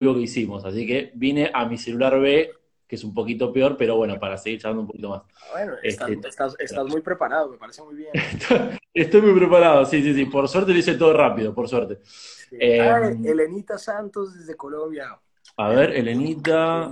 que 0.00 0.20
hicimos. 0.20 0.64
Así 0.64 0.86
que 0.86 1.12
vine 1.14 1.50
a 1.52 1.66
mi 1.66 1.76
celular 1.76 2.18
B, 2.18 2.50
que 2.88 2.96
es 2.96 3.04
un 3.04 3.12
poquito 3.14 3.52
peor, 3.52 3.76
pero 3.76 3.96
bueno, 3.96 4.18
para 4.18 4.36
seguir 4.38 4.60
charlando 4.60 4.82
un 4.82 4.86
poquito 4.88 5.10
más. 5.10 5.22
Bueno, 5.52 5.74
estás, 5.82 6.08
Este, 6.10 6.28
estás- 6.28 6.56
estás 6.58 6.86
muy 6.86 7.02
preparado, 7.02 7.50
me 7.50 7.58
parece 7.58 7.82
muy 7.82 7.94
bien. 7.96 8.10
Estoy 8.94 9.20
muy 9.22 9.38
preparado, 9.38 9.84
sí, 9.84 10.02
sí, 10.02 10.14
sí. 10.14 10.24
Por 10.24 10.48
suerte 10.48 10.72
lo 10.72 10.78
hice 10.78 10.94
todo 10.94 11.12
rápido, 11.12 11.54
por 11.54 11.68
suerte. 11.68 11.98
Sí. 12.02 12.56
Eh, 12.58 12.80
Ah, 12.80 13.10
Elenita 13.24 13.78
Santos 13.78 14.34
desde 14.34 14.56
Colombia. 14.56 15.18
A 15.56 15.68
ver, 15.68 15.90
Elenita. 15.94 16.90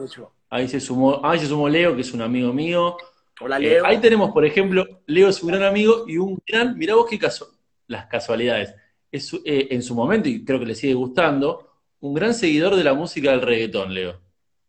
Ahí 0.50 0.68
se 0.68 0.78
sumó, 0.80 1.20
ahí 1.24 1.38
se 1.38 1.46
sumó 1.46 1.68
Leo, 1.68 1.94
que 1.94 2.02
es 2.02 2.12
un 2.12 2.20
amigo 2.22 2.52
mío. 2.52 2.96
Hola, 3.40 3.56
Eh, 3.56 3.60
Leo. 3.60 3.86
ahí 3.86 3.98
tenemos, 3.98 4.30
por 4.32 4.44
ejemplo, 4.44 4.84
Leo 5.06 5.28
es 5.28 5.42
un 5.42 5.48
gran 5.50 5.62
amigo 5.62 6.04
y 6.06 6.18
un 6.18 6.38
gran, 6.46 6.76
mirá 6.76 6.94
vos 6.94 7.06
qué 7.08 7.18
caso, 7.18 7.54
las 7.86 8.06
casualidades. 8.06 8.74
Es, 9.10 9.32
eh, 9.44 9.68
en 9.70 9.82
su 9.82 9.94
momento, 9.94 10.28
y 10.28 10.44
creo 10.44 10.58
que 10.60 10.66
le 10.66 10.74
sigue 10.74 10.94
gustando, 10.94 11.67
un 12.00 12.14
gran 12.14 12.34
seguidor 12.34 12.76
de 12.76 12.84
la 12.84 12.94
música 12.94 13.30
del 13.30 13.42
reggaetón, 13.42 13.92
Leo. 13.92 14.20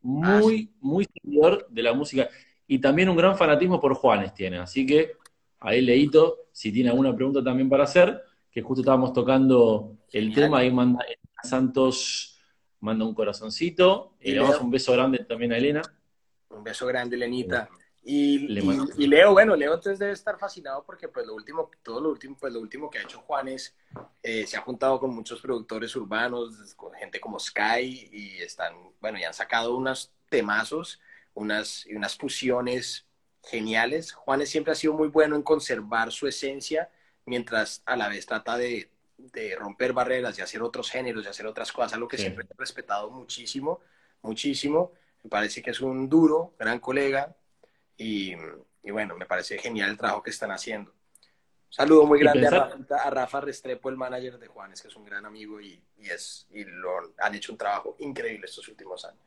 Muy, 0.01 0.71
muy 0.79 1.05
seguidor 1.05 1.67
de 1.69 1.83
la 1.83 1.93
música. 1.93 2.29
Y 2.67 2.79
también 2.79 3.09
un 3.09 3.17
gran 3.17 3.37
fanatismo 3.37 3.79
por 3.79 3.93
Juanes 3.95 4.33
tiene. 4.33 4.57
Así 4.57 4.85
que 4.85 5.13
ahí 5.59 5.81
Leito, 5.81 6.47
si 6.51 6.71
tiene 6.71 6.89
alguna 6.89 7.15
pregunta 7.15 7.43
también 7.43 7.69
para 7.69 7.83
hacer, 7.83 8.21
que 8.51 8.61
justo 8.61 8.81
estábamos 8.81 9.13
tocando 9.13 9.97
el 10.11 10.29
Genial. 10.29 10.41
tema, 10.41 10.59
ahí 10.59 10.71
manda 10.71 11.03
Elena 11.03 11.43
Santos, 11.43 12.39
manda 12.79 13.05
un 13.05 13.13
corazoncito. 13.13 14.15
Y 14.21 14.31
le 14.31 14.37
damos 14.37 14.59
un 14.61 14.71
beso 14.71 14.93
grande 14.93 15.19
también 15.19 15.53
a 15.53 15.57
Elena. 15.57 15.81
Un 16.49 16.63
beso 16.63 16.85
grande, 16.87 17.17
Lenita. 17.17 17.69
Y, 18.01 18.47
Le 18.47 18.61
y- 18.61 19.03
y 19.03 19.07
Leo, 19.07 19.33
bueno, 19.33 19.55
Leo 19.55 19.73
entonces 19.73 19.99
debe 19.99 20.13
estar 20.13 20.39
fascinado 20.39 20.83
porque 20.85 21.09
pues 21.09 21.27
lo 21.27 21.35
último, 21.35 21.69
todo 21.83 21.99
lo 22.01 22.09
último, 22.09 22.37
pues 22.39 22.53
lo 22.53 22.59
último 22.61 22.89
que 22.89 22.99
ha 22.99 23.03
hecho 23.03 23.19
Juanes, 23.21 23.75
eh, 24.23 24.47
se 24.47 24.57
ha 24.57 24.61
juntado 24.61 24.99
con 24.99 25.13
muchos 25.13 25.41
productores 25.41 25.95
urbanos, 25.95 26.73
con 26.75 26.93
gente 26.93 27.19
como 27.19 27.39
Sky, 27.39 28.09
y 28.11 28.37
están, 28.41 28.73
bueno, 29.01 29.19
y 29.19 29.23
han 29.23 29.33
sacado 29.33 29.75
unos 29.75 30.11
temazos, 30.29 30.99
unas, 31.33 31.85
unas 31.87 32.15
fusiones 32.17 33.05
geniales. 33.43 34.13
Juanes 34.13 34.49
siempre 34.49 34.71
ha 34.73 34.75
sido 34.75 34.93
muy 34.93 35.07
bueno 35.09 35.35
en 35.35 35.43
conservar 35.43 36.11
su 36.11 36.27
esencia, 36.27 36.89
mientras 37.25 37.81
a 37.85 37.95
la 37.95 38.07
vez 38.09 38.25
trata 38.25 38.57
de, 38.57 38.89
de 39.17 39.55
romper 39.55 39.93
barreras 39.93 40.37
y 40.39 40.41
hacer 40.41 40.61
otros 40.63 40.89
géneros 40.89 41.25
y 41.25 41.27
hacer 41.29 41.45
otras 41.47 41.71
cosas, 41.71 41.93
algo 41.93 42.07
que 42.07 42.17
Sí. 42.17 42.23
siempre 42.23 42.45
he 42.49 42.53
respetado 42.57 43.09
muchísimo, 43.11 43.81
muchísimo. 44.21 44.91
Me 45.23 45.29
parece 45.29 45.61
que 45.61 45.71
es 45.71 45.81
un 45.81 46.07
duro, 46.09 46.53
gran 46.57 46.79
colega, 46.79 47.35
y, 47.99 48.33
y 48.83 48.91
bueno, 48.91 49.15
me 49.15 49.27
parece 49.27 49.59
genial 49.59 49.91
el 49.91 49.97
trabajo 49.97 50.23
que 50.23 50.31
están 50.31 50.49
haciendo. 50.51 50.89
Un 50.91 51.73
saludo 51.73 52.05
muy 52.05 52.19
grande 52.19 52.47
a, 52.47 52.49
Rafa, 52.49 52.95
a 53.03 53.09
Rafa 53.11 53.41
Restrepo, 53.41 53.89
el 53.89 53.97
manager 53.97 54.39
de 54.39 54.47
Juanes, 54.47 54.81
que 54.81 54.87
es 54.87 54.95
un 54.95 55.05
gran 55.05 55.25
amigo 55.27 55.61
y, 55.61 55.79
y 55.99 56.09
es, 56.09 56.47
y 56.51 56.63
lo, 56.63 56.89
han 57.19 57.35
hecho 57.35 57.51
un 57.51 57.59
trabajo 57.59 57.95
increíble 57.99 58.47
estos 58.47 58.67
últimos 58.69 59.05
años. 59.05 59.21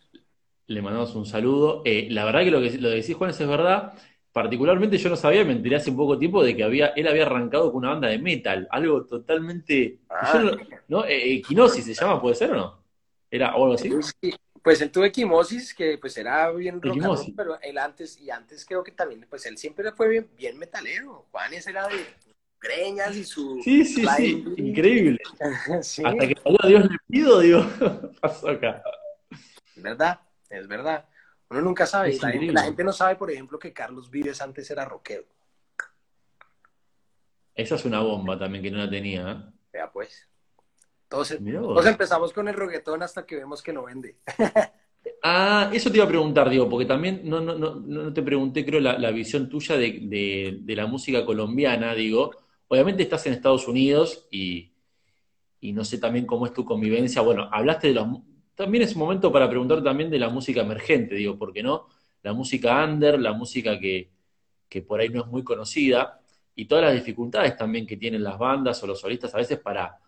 Le 0.67 0.83
mandamos 0.83 1.15
un 1.15 1.27
saludo. 1.27 1.83
Eh, 1.85 2.09
la 2.11 2.25
verdad 2.25 2.41
que 2.41 2.51
lo 2.51 2.61
que 2.61 2.71
lo 2.79 2.89
que 2.89 2.97
decís, 2.97 3.15
Juanes, 3.15 3.41
es 3.41 3.47
verdad. 3.47 3.93
Particularmente 4.33 4.97
yo 4.97 5.11
no 5.11 5.17
sabía, 5.17 5.45
me 5.45 5.53
enteré 5.53 5.77
hace 5.77 5.93
poco 5.93 6.19
tiempo 6.19 6.43
de 6.43 6.57
que 6.57 6.65
había, 6.65 6.87
él 6.97 7.07
había 7.07 7.27
arrancado 7.27 7.71
con 7.71 7.81
una 7.81 7.91
banda 7.91 8.09
de 8.09 8.19
metal, 8.19 8.67
algo 8.71 9.05
totalmente. 9.05 9.99
Ah. 10.09 10.31
yo 10.33 10.41
no- 10.41 10.57
¿no? 10.89 11.05
Eh, 11.05 11.35
Equinosis 11.35 11.85
se 11.85 11.95
llama, 11.95 12.21
¿puede 12.21 12.35
ser 12.35 12.51
o 12.53 12.57
no? 12.57 12.83
¿Era 13.31 13.55
o 13.55 13.65
algo 13.65 13.75
así? 13.75 13.91
Sí, 14.21 14.35
Pues 14.63 14.81
él 14.81 14.91
tuvo 14.93 15.05
Equimosis, 15.05 15.75
que 15.75 15.99
pues 15.99 16.17
era 16.17 16.51
bien 16.53 16.81
rock 16.81 16.93
and 16.93 17.03
roll, 17.03 17.15
Equimosis. 17.17 17.35
pero 17.37 17.61
él 17.61 17.79
antes, 17.79 18.21
y 18.21 18.31
antes 18.31 18.65
creo 18.65 18.85
que 18.85 18.93
también, 18.93 19.27
pues 19.29 19.45
él 19.47 19.59
siempre 19.59 19.91
fue 19.93 20.09
bien, 20.09 20.31
bien 20.37 20.59
metalero. 20.59 21.27
Juanes 21.33 21.67
era 21.67 21.89
de 21.89 22.07
greñas 22.61 23.17
y 23.17 23.25
su... 23.25 23.61
Sí, 23.63 23.85
sí, 23.85 24.07
sí, 24.17 24.45
increíble. 24.57 25.19
Sí, 25.83 26.05
Hasta 26.05 26.29
que 26.29 26.37
salió 26.41 26.59
a 26.63 26.67
Dios 26.69 26.85
le 26.91 26.97
pido, 27.09 27.41
digo, 27.41 27.67
¿qué 27.79 28.09
pasó 28.21 28.51
acá? 28.51 28.83
es 29.75 29.83
verdad, 29.83 30.21
es 30.49 30.69
verdad. 30.69 31.09
Uno 31.51 31.61
nunca 31.61 31.85
sabe. 31.85 32.13
Gente, 32.13 32.53
la 32.53 32.63
gente 32.63 32.85
no 32.85 32.93
sabe, 32.93 33.17
por 33.17 33.31
ejemplo, 33.31 33.59
que 33.59 33.73
Carlos 33.73 34.11
Vives 34.11 34.41
antes 34.41 34.71
era 34.71 34.85
rockero. 34.85 35.25
Esa 37.55 37.75
es 37.75 37.85
una 37.85 38.01
bomba 38.01 38.39
también 38.39 38.63
que 38.65 38.71
no 38.71 38.79
la 38.79 38.89
tenía. 38.89 39.31
¿eh? 39.31 39.53
Vea 39.73 39.91
pues. 39.93 40.29
Entonces, 41.13 41.41
Mirá 41.41 41.61
vos. 41.61 41.71
Entonces 41.71 41.93
empezamos 41.93 42.33
con 42.33 42.49
el 42.49 42.55
reggaetón 42.55 43.03
hasta 43.03 43.27
que 43.27 43.37
vemos 43.37 43.63
que 43.63 43.73
no 43.73 43.85
vende. 43.85 44.19
Ah, 45.25 45.71
eso 45.73 45.91
te 45.91 45.97
iba 45.99 46.05
a 46.05 46.09
preguntar, 46.09 46.49
Diego, 46.51 46.69
porque 46.69 46.85
también 46.87 47.23
no, 47.25 47.41
no, 47.41 47.55
no, 47.57 47.75
no 47.77 48.13
te 48.13 48.23
pregunté, 48.23 48.65
creo, 48.65 48.81
la, 48.81 48.99
la 48.99 49.11
visión 49.13 49.49
tuya 49.49 49.77
de, 49.77 50.01
de- 50.03 50.59
de 50.63 50.77
la 50.77 50.87
música 50.87 51.25
colombiana, 51.25 51.95
digo. 51.95 52.33
Obviamente 52.69 53.03
estás 53.05 53.27
en 53.27 53.35
Estados 53.35 53.69
Unidos 53.69 54.27
y, 54.31 54.73
y 55.61 55.73
no 55.73 55.85
sé 55.85 55.99
también 55.99 56.27
cómo 56.27 56.47
es 56.47 56.55
tu 56.55 56.65
convivencia. 56.65 57.23
Bueno, 57.23 57.49
hablaste 57.53 57.89
de 57.89 57.95
los... 57.95 58.09
También 58.55 58.85
es 58.85 58.95
un 58.95 59.01
momento 59.01 59.33
para 59.33 59.49
preguntar 59.49 59.83
también 59.83 60.11
de 60.11 60.19
la 60.19 60.31
música 60.31 60.63
emergente, 60.63 61.15
digo, 61.17 61.39
¿por 61.39 61.53
qué 61.53 61.63
no? 61.63 61.89
La 62.23 62.33
música 62.35 62.85
under, 62.85 63.19
la 63.21 63.33
música 63.35 63.79
que, 63.79 64.11
que 64.69 64.83
por 64.83 65.01
ahí 65.01 65.09
no 65.09 65.23
es 65.23 65.27
muy 65.29 65.45
conocida, 65.45 66.21
y 66.55 66.67
todas 66.67 66.85
las 66.85 66.95
dificultades 66.95 67.57
también 67.57 67.87
que 67.87 67.97
tienen 67.97 68.23
las 68.25 68.39
bandas 68.39 68.83
o 68.83 68.87
los 68.87 69.01
solistas 69.01 69.35
a 69.35 69.39
veces 69.39 69.59
para 69.61 69.99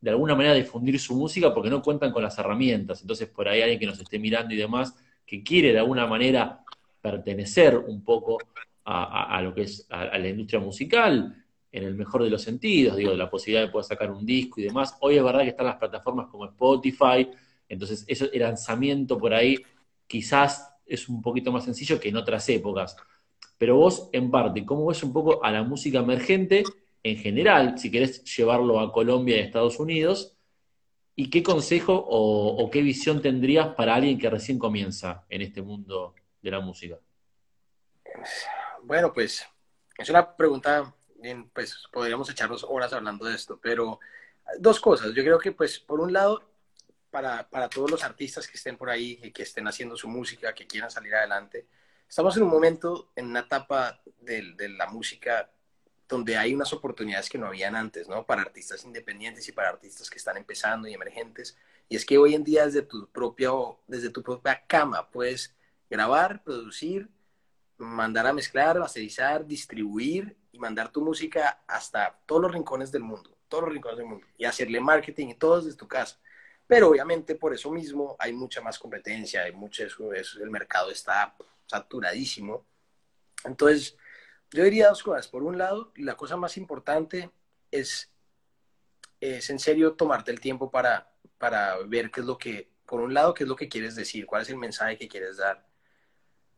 de 0.00 0.10
alguna 0.10 0.34
manera 0.34 0.54
difundir 0.54 0.98
su 1.00 1.14
música 1.14 1.52
porque 1.52 1.70
no 1.70 1.82
cuentan 1.82 2.12
con 2.12 2.22
las 2.22 2.38
herramientas. 2.38 3.00
Entonces, 3.00 3.28
por 3.28 3.48
ahí 3.48 3.62
alguien 3.62 3.80
que 3.80 3.86
nos 3.86 3.98
esté 3.98 4.18
mirando 4.18 4.54
y 4.54 4.56
demás, 4.56 4.94
que 5.26 5.42
quiere 5.42 5.72
de 5.72 5.78
alguna 5.78 6.06
manera 6.06 6.60
pertenecer 7.00 7.76
un 7.76 8.02
poco 8.02 8.38
a, 8.84 9.40
lo 9.42 9.54
que 9.54 9.62
es 9.62 9.86
a, 9.90 10.16
la 10.18 10.28
industria 10.28 10.60
musical, 10.60 11.44
en 11.70 11.84
el 11.84 11.94
mejor 11.94 12.22
de 12.22 12.30
los 12.30 12.40
sentidos, 12.40 12.96
digo, 12.96 13.12
la 13.12 13.28
posibilidad 13.28 13.66
de 13.66 13.70
poder 13.70 13.84
sacar 13.84 14.10
un 14.10 14.24
disco 14.24 14.60
y 14.60 14.64
demás. 14.64 14.96
Hoy 15.00 15.18
es 15.18 15.22
verdad 15.22 15.42
que 15.42 15.48
están 15.48 15.66
las 15.66 15.76
plataformas 15.76 16.28
como 16.28 16.46
Spotify, 16.46 17.28
entonces 17.68 18.06
el 18.08 18.40
lanzamiento 18.40 19.18
por 19.18 19.34
ahí 19.34 19.58
quizás 20.06 20.74
es 20.86 21.08
un 21.08 21.20
poquito 21.20 21.52
más 21.52 21.64
sencillo 21.64 22.00
que 22.00 22.08
en 22.08 22.16
otras 22.16 22.48
épocas. 22.48 22.96
Pero 23.58 23.76
vos, 23.76 24.08
en 24.12 24.30
parte, 24.30 24.64
¿cómo 24.64 24.86
ves 24.86 25.02
un 25.02 25.12
poco 25.12 25.44
a 25.44 25.50
la 25.50 25.62
música 25.62 25.98
emergente 25.98 26.62
en 27.10 27.18
general, 27.18 27.78
si 27.78 27.90
querés 27.90 28.24
llevarlo 28.36 28.80
a 28.80 28.92
Colombia 28.92 29.36
y 29.36 29.40
Estados 29.40 29.78
Unidos? 29.78 30.36
¿Y 31.14 31.30
qué 31.30 31.42
consejo 31.42 32.06
o, 32.08 32.70
qué 32.70 32.80
visión 32.80 33.20
tendrías 33.20 33.74
para 33.74 33.96
alguien 33.96 34.18
que 34.18 34.30
recién 34.30 34.56
comienza 34.56 35.24
en 35.28 35.42
este 35.42 35.62
mundo 35.62 36.14
de 36.40 36.50
la 36.50 36.60
música? 36.60 36.96
Bueno, 38.84 39.12
pues 39.12 39.44
es 39.96 40.08
una 40.10 40.36
pregunta, 40.36 40.94
bien, 41.16 41.50
pues 41.50 41.88
podríamos 41.92 42.30
echarnos 42.30 42.64
horas 42.68 42.92
hablando 42.92 43.24
de 43.24 43.34
esto, 43.34 43.58
pero 43.60 43.98
dos 44.60 44.78
cosas. 44.78 45.08
Yo 45.12 45.24
creo 45.24 45.40
que, 45.40 45.50
pues, 45.50 45.80
por 45.80 45.98
un 46.00 46.12
lado, 46.12 46.40
para, 47.10 47.48
para 47.48 47.68
todos 47.68 47.90
los 47.90 48.04
artistas 48.04 48.46
que 48.46 48.56
estén 48.56 48.76
por 48.76 48.88
ahí 48.88 49.18
y 49.20 49.32
que 49.32 49.42
estén 49.42 49.66
haciendo 49.66 49.96
su 49.96 50.06
música, 50.06 50.54
que 50.54 50.68
quieran 50.68 50.90
salir 50.90 51.14
adelante, 51.16 51.66
estamos 52.08 52.36
en 52.36 52.44
un 52.44 52.50
momento, 52.50 53.10
en 53.16 53.26
una 53.26 53.40
etapa 53.40 54.00
de 54.20 54.68
la 54.68 54.86
música 54.86 55.50
donde 56.08 56.36
hay 56.36 56.54
unas 56.54 56.72
oportunidades 56.72 57.28
que 57.28 57.38
no 57.38 57.46
habían 57.46 57.76
antes, 57.76 58.08
¿no? 58.08 58.24
Para 58.24 58.42
artistas 58.42 58.84
independientes 58.84 59.46
y 59.48 59.52
para 59.52 59.68
artistas 59.68 60.08
que 60.08 60.16
están 60.16 60.38
empezando 60.38 60.88
y 60.88 60.94
emergentes. 60.94 61.56
Y 61.88 61.96
es 61.96 62.04
que 62.04 62.16
hoy 62.18 62.34
en 62.34 62.44
día 62.44 62.64
desde 62.64 62.82
tu 62.82 63.08
propia, 63.08 63.50
desde 63.86 64.10
tu 64.10 64.22
propia 64.22 64.64
cama 64.66 65.10
puedes 65.10 65.54
grabar, 65.90 66.42
producir, 66.42 67.08
mandar 67.76 68.26
a 68.26 68.32
mezclar, 68.32 68.78
masterizar, 68.78 69.46
distribuir 69.46 70.36
y 70.50 70.58
mandar 70.58 70.90
tu 70.90 71.02
música 71.02 71.62
hasta 71.66 72.18
todos 72.26 72.42
los 72.42 72.52
rincones 72.52 72.90
del 72.90 73.02
mundo, 73.02 73.36
todos 73.48 73.64
los 73.64 73.72
rincones 73.74 73.98
del 73.98 74.06
mundo, 74.06 74.26
y 74.36 74.44
hacerle 74.46 74.80
marketing 74.80 75.28
y 75.28 75.34
todo 75.34 75.60
desde 75.60 75.76
tu 75.76 75.86
casa. 75.86 76.18
Pero 76.66 76.88
obviamente 76.88 77.34
por 77.34 77.54
eso 77.54 77.70
mismo 77.70 78.16
hay 78.18 78.32
mucha 78.32 78.60
más 78.60 78.78
competencia, 78.78 79.42
hay 79.42 79.52
mucho, 79.52 79.84
eso, 79.84 80.12
eso, 80.12 80.42
el 80.42 80.50
mercado 80.50 80.90
está 80.90 81.34
saturadísimo. 81.66 82.66
Entonces, 83.44 83.96
yo 84.52 84.64
diría 84.64 84.88
dos 84.88 85.02
cosas. 85.02 85.28
Por 85.28 85.42
un 85.42 85.58
lado, 85.58 85.92
la 85.96 86.16
cosa 86.16 86.36
más 86.36 86.56
importante 86.56 87.30
es, 87.70 88.10
es 89.20 89.50
en 89.50 89.58
serio 89.58 89.94
tomarte 89.94 90.30
el 90.30 90.40
tiempo 90.40 90.70
para, 90.70 91.12
para 91.38 91.76
ver 91.86 92.10
qué 92.10 92.20
es 92.20 92.26
lo 92.26 92.38
que, 92.38 92.70
por 92.86 93.00
un 93.00 93.14
lado, 93.14 93.34
qué 93.34 93.44
es 93.44 93.48
lo 93.48 93.56
que 93.56 93.68
quieres 93.68 93.94
decir, 93.94 94.26
cuál 94.26 94.42
es 94.42 94.50
el 94.50 94.56
mensaje 94.56 94.96
que 94.96 95.08
quieres 95.08 95.36
dar. 95.36 95.66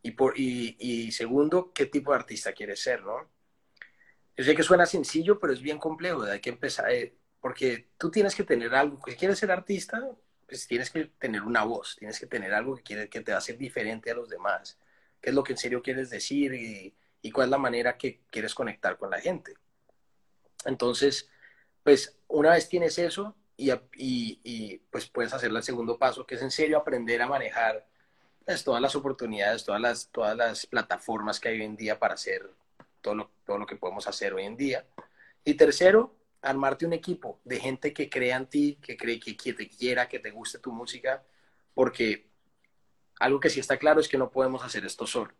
Y, 0.03 0.13
por, 0.13 0.39
y, 0.39 0.77
y 0.79 1.13
segundo, 1.13 1.73
qué 1.75 1.87
tipo 1.87 2.13
de 2.13 2.19
artista 2.19 2.53
quieres 2.53 2.81
ser, 2.83 3.03
¿no? 3.03 3.29
Yo 4.37 4.45
sé 4.45 4.55
que 4.55 4.63
suena 4.63 4.87
sencillo, 4.87 5.39
pero 5.39 5.53
es 5.53 5.61
bien 5.61 5.79
complejo, 5.79 6.23
hay 6.23 6.41
que 6.41 6.49
empezar, 6.49 6.91
eh, 6.91 7.15
porque 7.41 7.91
tú 7.99 8.11
tienes 8.11 8.35
que 8.35 8.45
tener 8.45 8.75
algo, 8.75 8.99
si 9.07 9.15
quieres 9.17 9.39
ser 9.39 9.51
artista, 9.51 10.03
pues 10.47 10.67
tienes 10.67 10.91
que 10.91 11.07
tener 11.19 11.43
una 11.43 11.65
voz, 11.65 11.97
tienes 11.99 12.19
que 12.19 12.27
tener 12.27 12.55
algo 12.55 12.77
que, 12.77 12.83
quiere, 12.83 13.09
que 13.11 13.21
te 13.21 13.33
va 13.33 13.37
a 13.37 13.39
hacer 13.39 13.59
diferente 13.59 14.11
a 14.11 14.15
los 14.15 14.31
demás, 14.31 14.79
qué 15.21 15.29
es 15.29 15.35
lo 15.35 15.45
que 15.45 15.53
en 15.53 15.59
serio 15.59 15.83
quieres 15.83 16.09
decir 16.09 16.55
y, 16.55 16.95
y 17.23 17.31
cuál 17.31 17.47
es 17.47 17.51
la 17.51 17.59
manera 17.59 17.97
que 17.97 18.23
quieres 18.31 18.55
conectar 18.55 18.97
con 18.97 19.11
la 19.11 19.21
gente. 19.21 19.55
Entonces, 20.65 21.29
pues 21.83 22.19
una 22.29 22.53
vez 22.53 22.69
tienes 22.69 22.99
eso 22.99 23.37
y, 23.57 24.79
pues 24.91 25.09
puedes 25.09 25.33
hacer 25.33 25.51
el 25.51 25.63
segundo 25.63 25.99
paso, 25.99 26.27
que 26.27 26.37
es 26.37 26.43
en 26.43 26.51
serio 26.51 26.79
aprender 26.79 27.21
a 27.21 27.27
manejar 27.27 27.87
pues, 28.45 28.65
todas 28.65 28.81
las 28.81 28.95
oportunidades, 28.95 29.65
todas 29.65 29.81
las, 29.81 30.09
todas 30.09 30.37
las 30.37 30.67
plataformas 30.67 31.41
que 31.41 31.49
hay 31.49 31.61
hoy 31.61 31.67
en 31.67 31.77
día 31.77 31.99
para 31.99 32.15
hacer 32.15 32.51
todo 33.01 33.15
lo, 33.15 33.31
todo 33.45 33.59
lo 33.59 33.67
que 33.67 33.77
podemos 33.77 34.07
hacer 34.07 34.33
hoy 34.35 34.45
en 34.45 34.57
día. 34.57 34.87
Y 35.45 35.55
tercero, 35.55 36.15
armarte 36.43 36.87
un 36.87 36.93
equipo 36.93 37.41
de 37.45 37.61
gente 37.61 37.93
que 37.93 38.09
crea 38.09 38.37
en 38.37 38.47
ti, 38.47 38.79
que 38.81 38.97
cree 38.97 39.21
que, 39.21 39.37
que 39.37 39.53
te 39.53 39.69
quiera, 39.69 40.09
que 40.09 40.19
te 40.19 40.31
guste 40.31 40.59
tu 40.59 40.73
música, 40.73 41.23
porque 41.75 42.31
algo 43.19 43.41
que 43.41 43.51
sí 43.51 43.61
está 43.61 43.77
claro 43.77 44.01
es 44.01 44.09
que 44.09 44.19
no 44.19 44.31
podemos 44.31 44.65
hacer 44.65 44.85
esto 44.85 45.07
solo. 45.07 45.33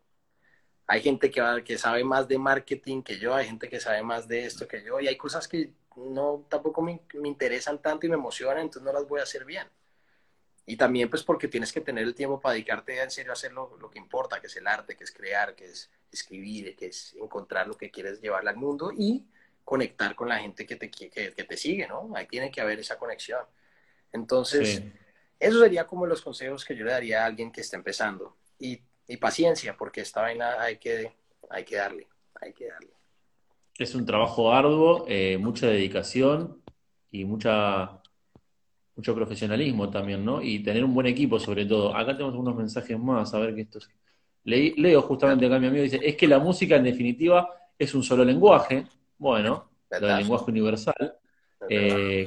Hay 0.91 1.03
gente 1.03 1.31
que, 1.31 1.41
que 1.65 1.79
sabe 1.79 2.03
más 2.03 2.27
de 2.27 2.37
marketing 2.37 3.03
que 3.03 3.17
yo, 3.17 3.33
hay 3.33 3.47
gente 3.47 3.69
que 3.69 3.79
sabe 3.79 4.03
más 4.03 4.27
de 4.27 4.45
esto 4.45 4.67
que 4.67 4.83
yo, 4.83 4.99
y 4.99 5.07
hay 5.07 5.17
cosas 5.17 5.47
que 5.47 5.71
no 5.95 6.45
tampoco 6.49 6.83
me, 6.83 7.01
me 7.15 7.29
interesan 7.29 7.81
tanto 7.81 8.07
y 8.07 8.09
me 8.09 8.17
emocionan, 8.17 8.63
entonces 8.63 8.83
no 8.83 8.93
las 8.93 9.07
voy 9.07 9.21
a 9.21 9.23
hacer 9.23 9.45
bien. 9.45 9.69
Y 10.67 10.77
también 10.77 11.09
pues 11.09 11.23
porque 11.23 11.47
tienes 11.47 11.73
que 11.73 11.81
tener 11.81 12.03
el 12.03 12.17
tiempo 12.17 12.41
para 12.41 12.55
dedicarte 12.55 13.01
en 13.01 13.09
serio 13.09 13.31
a 13.31 13.35
hacer 13.35 13.53
lo, 13.53 13.77
lo, 13.77 13.89
que 13.89 14.01
importa, 14.01 14.41
que 14.41 14.49
es 14.49 14.57
el 14.57 14.67
arte, 14.67 14.97
que 14.97 15.05
es 15.05 15.13
crear, 15.13 15.55
que 15.55 15.67
es 15.67 15.89
escribir, 16.11 16.75
que 16.75 16.87
es 16.87 17.15
encontrar 17.15 17.69
lo 17.69 17.77
que 17.77 17.93
quieres 17.93 18.21
llevarle 18.21 18.51
al 18.51 18.57
mundo 18.57 18.91
y 18.91 19.25
conectar 19.65 20.17
con 20.17 20.29
la 20.29 20.41
gente 20.41 20.67
que 20.67 20.75
te, 20.75 20.91
que, 20.91 21.09
que 21.09 21.45
te 21.45 21.57
sigue, 21.57 21.87
¿no? 21.87 22.11
Ahí 22.17 22.27
tiene 22.27 22.51
que 22.51 22.61
haber 22.61 22.81
esa 22.81 22.99
conexión. 22.99 23.45
Entonces, 24.13 24.79
sí. 24.79 24.93
eso 25.39 25.61
sería 25.61 25.87
como 25.87 26.05
los 26.05 26.21
consejos 26.21 26.65
que 26.65 26.75
yo 26.75 26.85
le 26.85 26.91
daría 26.91 27.23
a 27.23 27.27
alguien 27.27 27.53
que 27.53 27.61
está 27.61 27.77
empezando. 27.77 28.37
Y, 28.59 28.83
y 29.11 29.17
paciencia, 29.17 29.77
porque 29.77 30.03
esta 30.03 30.23
vaina 30.23 30.61
hay 30.61 30.77
que, 30.77 31.13
hay 31.51 31.65
que 31.65 31.77
darle, 31.77 32.07
hay 32.41 32.53
que 32.53 32.69
darle. 32.69 32.91
Es 33.77 33.95
un 33.97 34.07
trabajo 34.07 34.53
arduo, 34.53 35.05
eh, 35.09 35.37
mucha 35.37 35.67
dedicación 35.67 36.63
y 37.11 37.25
mucha 37.25 38.01
mucho 38.95 39.15
profesionalismo 39.15 39.91
también, 39.91 40.25
¿no? 40.25 40.43
Y 40.43 40.63
tener 40.63 40.85
un 40.85 40.95
buen 40.95 41.07
equipo 41.07 41.41
sobre 41.41 41.65
todo. 41.65 41.97
Acá 41.97 42.13
tenemos 42.13 42.37
unos 42.37 42.55
mensajes 42.55 42.99
más, 42.99 43.35
a 43.35 43.39
ver 43.41 43.55
qué 43.55 43.63
esto 43.63 43.79
es. 43.79 43.89
Le, 44.45 44.75
leo 44.77 45.03
justamente 45.03 45.47
acá 45.47 45.59
mi 45.59 45.67
amigo, 45.67 45.83
dice, 45.83 46.01
es 46.03 46.17
que 46.17 46.29
la 46.29 46.39
música 46.39 46.77
en 46.77 46.85
definitiva 46.85 47.49
es 47.79 47.95
un 47.95 48.03
solo 48.03 48.25
lenguaje, 48.25 48.85
bueno, 49.19 49.71
el 49.91 50.07
lenguaje 50.07 50.51
universal. 50.51 51.19
Eh, 51.69 52.27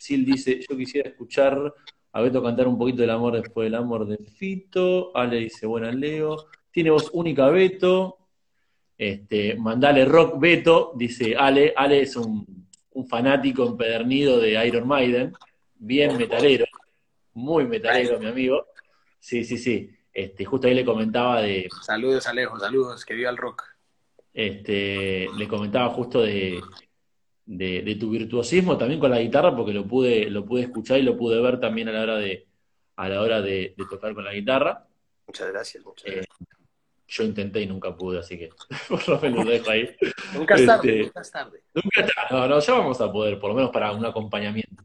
Sil 0.00 0.24
dice, 0.24 0.60
yo 0.68 0.76
quisiera 0.76 1.10
escuchar 1.10 1.74
a 2.16 2.20
Beto 2.22 2.42
cantar 2.42 2.66
un 2.66 2.78
poquito 2.78 3.02
del 3.02 3.10
amor 3.10 3.34
después 3.34 3.66
del 3.66 3.74
amor 3.74 4.06
de 4.06 4.16
Fito. 4.16 5.14
Ale 5.14 5.36
dice, 5.36 5.66
buena 5.66 5.92
Leo. 5.92 6.46
Tiene 6.70 6.88
voz 6.88 7.10
única 7.12 7.50
Beto. 7.50 8.16
Este, 8.96 9.54
mandale 9.56 10.06
rock 10.06 10.40
Beto, 10.40 10.92
dice 10.96 11.36
Ale. 11.36 11.74
Ale 11.76 12.00
es 12.00 12.16
un, 12.16 12.68
un 12.92 13.06
fanático 13.06 13.66
empedernido 13.66 14.40
de 14.40 14.66
Iron 14.66 14.88
Maiden 14.88 15.34
bien 15.74 16.16
metalero, 16.16 16.64
muy 17.34 17.66
metalero, 17.66 18.18
mi 18.18 18.28
amigo. 18.28 18.64
Sí, 19.18 19.44
sí, 19.44 19.58
sí. 19.58 19.90
Este, 20.10 20.46
justo 20.46 20.68
ahí 20.68 20.74
le 20.74 20.86
comentaba 20.86 21.42
de. 21.42 21.68
Saludos, 21.82 22.26
Alejo, 22.26 22.58
saludos, 22.58 23.04
que 23.04 23.12
viva 23.12 23.28
el 23.28 23.36
rock. 23.36 23.62
Este, 24.32 25.28
le 25.36 25.46
comentaba 25.46 25.90
justo 25.90 26.22
de, 26.22 26.62
de, 27.46 27.82
de, 27.82 27.94
tu 27.94 28.10
virtuosismo 28.10 28.76
también 28.76 29.00
con 29.00 29.10
la 29.10 29.20
guitarra, 29.20 29.54
porque 29.54 29.72
lo 29.72 29.86
pude, 29.86 30.28
lo 30.28 30.44
pude 30.44 30.62
escuchar 30.62 30.98
y 30.98 31.02
lo 31.02 31.16
pude 31.16 31.40
ver 31.40 31.60
también 31.60 31.88
a 31.88 31.92
la 31.92 32.02
hora 32.02 32.16
de, 32.16 32.46
a 32.96 33.08
la 33.08 33.22
hora 33.22 33.40
de, 33.40 33.74
de 33.76 33.84
tocar 33.88 34.14
con 34.14 34.24
la 34.24 34.32
guitarra. 34.32 34.86
Muchas 35.26 35.50
gracias, 35.50 35.84
muchas 35.84 36.04
gracias. 36.04 36.26
Eh, 36.26 36.56
yo 37.08 37.22
intenté 37.22 37.60
y 37.62 37.66
nunca 37.66 37.96
pude, 37.96 38.18
así 38.18 38.36
que 38.36 38.50
por 38.88 39.08
lo 39.08 39.20
menos 39.20 39.44
lo 39.44 39.50
dejo 39.50 39.70
ahí. 39.70 39.88
nunca 40.34 40.56
es 40.56 40.66
tarde, 40.66 40.90
este, 40.90 41.04
nunca 41.04 41.20
es 41.20 41.30
tarde. 41.30 41.62
Nunca 41.74 42.00
es 42.00 42.14
tarde. 42.14 42.28
No, 42.30 42.48
no, 42.48 42.58
ya 42.58 42.72
vamos 42.72 43.00
a 43.00 43.12
poder, 43.12 43.38
por 43.38 43.50
lo 43.50 43.56
menos 43.56 43.70
para 43.70 43.92
un 43.92 44.04
acompañamiento. 44.04 44.84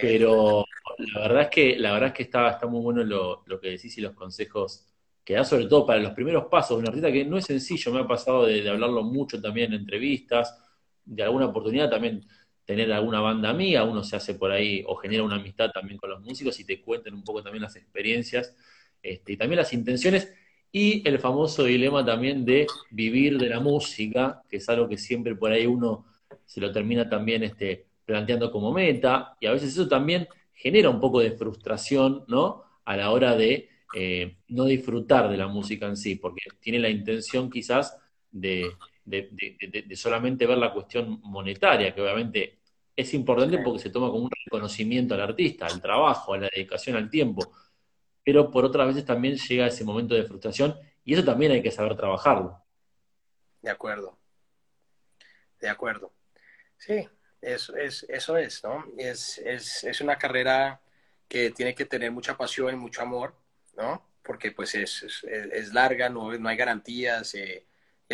Pero 0.00 0.64
la 0.98 1.20
verdad 1.20 1.42
es 1.42 1.48
que, 1.48 1.78
la 1.78 1.92
verdad 1.92 2.08
es 2.08 2.14
que 2.14 2.22
está, 2.24 2.50
está 2.50 2.66
muy 2.66 2.80
bueno 2.80 3.04
lo, 3.04 3.44
lo 3.46 3.60
que 3.60 3.70
decís 3.70 3.96
y 3.96 4.00
los 4.00 4.12
consejos 4.12 4.86
que 5.24 5.34
da, 5.34 5.44
sobre 5.44 5.66
todo 5.66 5.86
para 5.86 6.00
los 6.00 6.12
primeros 6.12 6.46
pasos 6.46 6.76
de 6.76 6.82
un 6.82 6.88
artista 6.88 7.12
que 7.12 7.24
no 7.24 7.38
es 7.38 7.44
sencillo, 7.44 7.92
me 7.92 8.00
ha 8.00 8.06
pasado 8.06 8.44
de, 8.44 8.60
de, 8.60 8.70
hablarlo 8.70 9.02
mucho 9.04 9.40
también 9.40 9.72
en 9.72 9.80
entrevistas, 9.80 10.58
de 11.04 11.22
alguna 11.22 11.46
oportunidad 11.46 11.90
también 11.90 12.26
tener 12.64 12.92
alguna 12.92 13.20
banda 13.20 13.50
amiga, 13.50 13.84
uno 13.84 14.02
se 14.02 14.16
hace 14.16 14.34
por 14.34 14.50
ahí 14.50 14.82
o 14.86 14.96
genera 14.96 15.22
una 15.22 15.36
amistad 15.36 15.70
también 15.70 15.98
con 15.98 16.10
los 16.10 16.22
músicos 16.22 16.58
y 16.60 16.64
te 16.64 16.80
cuenten 16.80 17.14
un 17.14 17.22
poco 17.22 17.42
también 17.42 17.62
las 17.62 17.76
experiencias 17.76 18.56
este, 19.02 19.32
y 19.32 19.36
también 19.36 19.58
las 19.58 19.72
intenciones 19.72 20.32
y 20.72 21.06
el 21.06 21.18
famoso 21.18 21.64
dilema 21.64 22.04
también 22.04 22.44
de 22.44 22.66
vivir 22.90 23.38
de 23.38 23.48
la 23.48 23.60
música, 23.60 24.42
que 24.48 24.56
es 24.56 24.68
algo 24.68 24.88
que 24.88 24.98
siempre 24.98 25.36
por 25.36 25.52
ahí 25.52 25.66
uno 25.66 26.06
se 26.46 26.60
lo 26.60 26.72
termina 26.72 27.08
también 27.08 27.44
este, 27.44 27.86
planteando 28.04 28.50
como 28.50 28.72
meta, 28.72 29.36
y 29.38 29.46
a 29.46 29.52
veces 29.52 29.70
eso 29.72 29.86
también 29.86 30.26
genera 30.52 30.90
un 30.90 31.00
poco 31.00 31.20
de 31.20 31.32
frustración, 31.32 32.24
¿no? 32.26 32.64
A 32.84 32.96
la 32.96 33.10
hora 33.10 33.36
de 33.36 33.68
eh, 33.94 34.36
no 34.48 34.64
disfrutar 34.64 35.30
de 35.30 35.36
la 35.36 35.46
música 35.46 35.86
en 35.86 35.96
sí, 35.96 36.16
porque 36.16 36.42
tiene 36.58 36.80
la 36.80 36.88
intención 36.88 37.50
quizás 37.50 37.96
de, 38.32 38.72
de, 39.04 39.28
de, 39.32 39.84
de, 39.86 39.96
solamente 39.96 40.46
ver 40.46 40.58
la 40.58 40.72
cuestión 40.72 41.20
monetaria, 41.22 41.94
que 41.94 42.00
obviamente 42.00 42.58
es 42.96 43.12
importante 43.14 43.58
porque 43.58 43.80
se 43.80 43.90
toma 43.90 44.10
como 44.10 44.24
un 44.24 44.30
reconocimiento 44.44 45.14
al 45.14 45.20
artista, 45.20 45.66
al 45.66 45.80
trabajo, 45.80 46.34
a 46.34 46.38
la 46.38 46.48
dedicación 46.54 46.96
al 46.96 47.10
tiempo, 47.10 47.52
pero 48.24 48.50
por 48.50 48.64
otras 48.64 48.88
veces 48.88 49.04
también 49.04 49.36
llega 49.36 49.66
ese 49.66 49.84
momento 49.84 50.14
de 50.14 50.24
frustración 50.24 50.78
y 51.04 51.14
eso 51.14 51.24
también 51.24 51.52
hay 51.52 51.62
que 51.62 51.70
saber 51.70 51.96
trabajarlo. 51.96 52.62
De 53.60 53.70
acuerdo, 53.70 54.18
de 55.60 55.68
acuerdo. 55.68 56.12
Sí, 56.76 57.08
eso 57.40 57.76
es, 57.76 58.04
eso 58.08 58.36
es 58.36 58.62
¿no? 58.64 58.84
Es, 58.96 59.38
es, 59.38 59.84
es, 59.84 60.00
una 60.00 60.16
carrera 60.16 60.80
que 61.28 61.50
tiene 61.50 61.74
que 61.74 61.84
tener 61.84 62.10
mucha 62.10 62.36
pasión 62.36 62.74
y 62.74 62.76
mucho 62.76 63.02
amor, 63.02 63.34
¿no? 63.76 64.06
Porque 64.22 64.52
pues 64.52 64.74
es, 64.74 65.02
es, 65.02 65.24
es 65.24 65.72
larga, 65.72 66.08
no, 66.08 66.32
no 66.38 66.48
hay 66.48 66.56
garantías, 66.56 67.34
eh, 67.34 67.66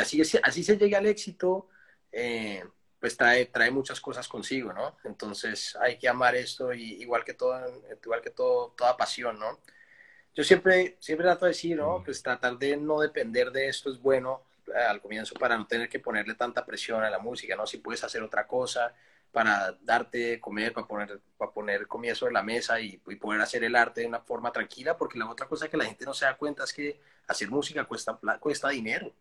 y 0.09 0.21
así, 0.21 0.39
así 0.43 0.65
se 0.65 0.77
llega 0.77 0.99
al 0.99 1.07
éxito, 1.07 1.69
eh, 2.13 2.65
pues 2.99 3.17
trae, 3.17 3.47
trae 3.47 3.71
muchas 3.71 4.01
cosas 4.01 4.29
consigo, 4.29 4.73
¿no? 4.73 4.97
Entonces 5.05 5.77
hay 5.81 5.99
que 5.99 6.09
amar 6.09 6.35
esto, 6.37 6.73
y, 6.73 7.03
igual 7.03 7.25
que, 7.25 7.35
todo, 7.35 7.59
igual 8.03 8.21
que 8.21 8.31
todo, 8.31 8.75
toda 8.77 8.97
pasión, 8.97 9.39
¿no? 9.39 9.59
Yo 10.35 10.45
siempre, 10.45 10.97
siempre 11.01 11.25
trato 11.25 11.47
de 11.47 11.51
decir, 11.53 11.77
¿no? 11.77 12.03
Pues 12.05 12.23
tratar 12.23 12.59
de 12.59 12.77
no 12.77 13.01
depender 13.01 13.51
de 13.51 13.69
esto 13.69 13.91
es 13.91 14.01
bueno 14.01 14.43
eh, 14.69 14.79
al 14.79 15.01
comienzo 15.01 15.35
para 15.35 15.57
no 15.57 15.67
tener 15.67 15.89
que 15.89 15.99
ponerle 15.99 16.35
tanta 16.35 16.65
presión 16.65 17.03
a 17.03 17.11
la 17.11 17.19
música, 17.19 17.57
¿no? 17.57 17.67
Si 17.67 17.79
puedes 17.79 18.05
hacer 18.05 18.23
otra 18.23 18.47
cosa, 18.47 18.95
para 19.33 19.77
darte 19.83 20.41
comer, 20.41 20.73
para 20.73 20.87
poner, 20.87 21.21
para 21.37 21.53
poner 21.53 21.87
comida 21.87 22.15
sobre 22.15 22.33
la 22.33 22.43
mesa 22.43 22.81
y, 22.81 23.01
y, 23.07 23.17
poder 23.17 23.41
hacer 23.41 23.65
el 23.65 23.77
arte 23.77 24.03
de 24.03 24.07
una 24.09 24.21
forma 24.21 24.53
tranquila, 24.53 24.97
porque 24.97 25.19
la 25.19 25.31
otra 25.31 25.47
cosa 25.47 25.69
que 25.69 25.77
la 25.77 25.85
gente 25.85 26.05
no 26.05 26.15
se 26.15 26.25
da 26.25 26.37
cuenta 26.37 26.65
es 26.65 26.73
que 26.73 27.01
hacer 27.27 27.49
música 27.51 27.85
cuesta, 27.85 28.19
cuesta 28.41 28.69
dinero. 28.71 29.13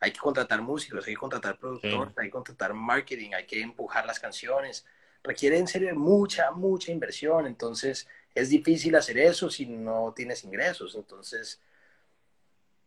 Hay 0.00 0.12
que 0.12 0.18
contratar 0.18 0.60
músicos, 0.60 1.06
hay 1.06 1.14
que 1.14 1.18
contratar 1.18 1.58
productores, 1.58 2.08
sí. 2.08 2.14
hay 2.16 2.26
que 2.26 2.30
contratar 2.30 2.74
marketing, 2.74 3.30
hay 3.34 3.46
que 3.46 3.60
empujar 3.60 4.06
las 4.06 4.20
canciones. 4.20 4.84
Requiere 5.22 5.58
en 5.58 5.66
serio 5.66 5.94
mucha, 5.94 6.50
mucha 6.50 6.92
inversión. 6.92 7.46
Entonces, 7.46 8.06
es 8.34 8.50
difícil 8.50 8.94
hacer 8.94 9.18
eso 9.18 9.50
si 9.50 9.66
no 9.66 10.12
tienes 10.14 10.44
ingresos. 10.44 10.94
Entonces, 10.94 11.60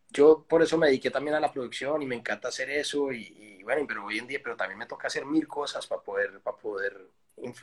yo 0.09 0.45
por 0.47 0.61
eso 0.61 0.77
me 0.77 0.87
dediqué 0.87 1.11
también 1.11 1.35
a 1.35 1.39
la 1.39 1.51
producción 1.51 2.01
y 2.01 2.05
me 2.05 2.15
encanta 2.15 2.47
hacer 2.47 2.69
eso 2.69 3.11
y, 3.11 3.57
y, 3.59 3.63
bueno, 3.63 3.85
pero 3.87 4.05
hoy 4.05 4.19
en 4.19 4.27
día, 4.27 4.39
pero 4.43 4.55
también 4.55 4.77
me 4.77 4.85
toca 4.85 5.07
hacer 5.07 5.25
mil 5.25 5.47
cosas 5.47 5.85
para 5.87 6.01
poder, 6.01 6.39
para 6.41 6.57
poder 6.57 7.09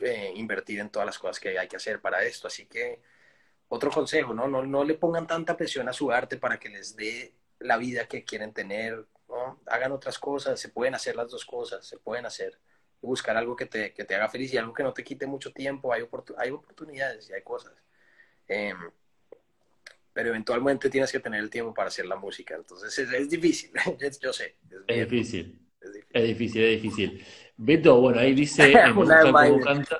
eh, 0.01 0.33
invertir 0.35 0.79
en 0.79 0.89
todas 0.89 1.05
las 1.05 1.19
cosas 1.19 1.39
que 1.39 1.57
hay 1.57 1.67
que 1.67 1.75
hacer 1.75 2.01
para 2.01 2.23
esto. 2.23 2.47
Así 2.47 2.65
que 2.65 3.01
otro 3.69 3.91
consejo, 3.91 4.33
¿no? 4.33 4.47
No, 4.47 4.65
no 4.65 4.83
le 4.83 4.93
pongan 4.95 5.27
tanta 5.27 5.57
presión 5.57 5.89
a 5.89 5.93
su 5.93 6.11
arte 6.11 6.37
para 6.37 6.59
que 6.59 6.69
les 6.69 6.95
dé 6.95 7.33
la 7.59 7.77
vida 7.77 8.07
que 8.07 8.23
quieren 8.23 8.53
tener, 8.53 9.05
¿no? 9.47 9.61
Hagan 9.65 9.91
otras 9.91 10.19
cosas, 10.19 10.59
se 10.59 10.69
pueden 10.69 10.95
hacer 10.95 11.15
las 11.15 11.31
dos 11.31 11.45
cosas, 11.45 11.85
se 11.85 11.97
pueden 11.97 12.25
hacer. 12.25 12.59
Buscar 13.01 13.37
algo 13.37 13.55
que 13.55 13.67
te, 13.67 13.93
que 13.93 14.03
te 14.05 14.15
haga 14.15 14.27
feliz 14.27 14.53
y 14.53 14.57
algo 14.57 14.73
que 14.73 14.83
no 14.83 14.93
te 14.93 15.03
quite 15.03 15.27
mucho 15.27 15.53
tiempo, 15.53 15.93
hay, 15.93 16.01
oportun 16.01 16.35
hay 16.39 16.49
oportunidades 16.49 17.29
y 17.29 17.33
hay 17.33 17.43
cosas. 17.43 17.73
Eh, 18.47 18.73
pero 20.13 20.29
eventualmente 20.29 20.89
tienes 20.89 21.11
que 21.11 21.19
tener 21.19 21.39
el 21.39 21.49
tiempo 21.49 21.73
para 21.73 21.89
hacer 21.89 22.07
la 22.07 22.15
música. 22.15 22.55
Entonces 22.55 22.97
es, 22.97 23.11
es 23.13 23.29
difícil, 23.29 23.71
yo 24.21 24.33
sé. 24.33 24.57
Es, 24.69 24.81
es, 24.87 25.09
difícil. 25.09 25.61
es, 25.79 25.93
difícil. 25.93 26.13
es 26.13 26.27
difícil. 26.27 26.63
Es 26.63 26.81
difícil, 26.81 27.25
Beto, 27.57 27.99
bueno, 28.01 28.19
ahí 28.19 28.33
dice, 28.33 28.73
me 28.73 28.91
gusta 28.93 29.21
cómo 29.21 29.59
canta. 29.59 29.99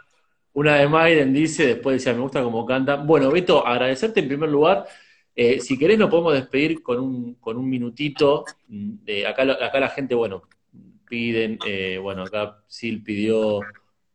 Una 0.54 0.78
de 0.78 0.88
Maiden 0.88 1.34
dice, 1.34 1.68
después 1.68 1.98
decía, 1.98 2.14
me 2.14 2.22
gusta 2.22 2.42
cómo 2.42 2.66
canta. 2.66 2.96
Bueno, 2.96 3.32
Beto, 3.32 3.66
agradecerte 3.66 4.22
en 4.22 4.28
primer 4.28 4.50
lugar. 4.50 4.88
Eh, 5.40 5.60
si 5.60 5.78
querés 5.78 6.00
nos 6.00 6.10
podemos 6.10 6.34
despedir 6.34 6.82
con 6.82 7.00
un, 7.00 7.36
con 7.36 7.58
un 7.58 7.70
minutito. 7.70 8.44
De, 8.68 9.28
acá, 9.28 9.44
acá 9.44 9.80
la 9.80 9.90
gente, 9.90 10.16
bueno, 10.16 10.42
piden, 11.08 11.60
eh, 11.64 12.00
bueno, 12.02 12.24
acá 12.24 12.64
Sil 12.66 13.04
pidió 13.04 13.62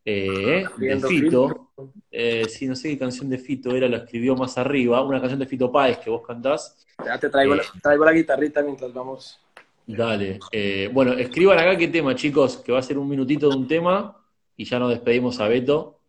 eh, 0.04 0.64
de 0.78 1.00
Fito. 1.00 1.70
Eh, 2.10 2.46
sí, 2.48 2.66
no 2.66 2.74
sé 2.74 2.88
qué 2.90 2.98
canción 2.98 3.30
de 3.30 3.38
Fito 3.38 3.74
era, 3.76 3.88
la 3.88 3.98
escribió 3.98 4.34
más 4.34 4.58
arriba. 4.58 5.00
Una 5.04 5.20
canción 5.20 5.38
de 5.38 5.46
Fito 5.46 5.70
Páez 5.70 5.98
que 5.98 6.10
vos 6.10 6.26
cantás. 6.26 6.84
Ya 7.04 7.16
te 7.20 7.30
traigo, 7.30 7.54
eh, 7.54 7.58
la, 7.58 7.80
traigo 7.80 8.04
la 8.04 8.12
guitarrita 8.12 8.60
mientras 8.62 8.92
vamos. 8.92 9.38
Dale. 9.86 10.40
Eh, 10.50 10.90
bueno, 10.92 11.12
escriban 11.12 11.56
acá 11.56 11.76
qué 11.76 11.86
tema, 11.86 12.16
chicos, 12.16 12.56
que 12.56 12.72
va 12.72 12.80
a 12.80 12.82
ser 12.82 12.98
un 12.98 13.08
minutito 13.08 13.48
de 13.48 13.56
un 13.56 13.68
tema 13.68 14.16
y 14.56 14.64
ya 14.64 14.80
nos 14.80 14.90
despedimos 14.90 15.38
a 15.38 15.46
Beto. 15.46 16.00